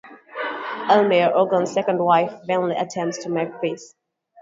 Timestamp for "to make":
3.21-3.61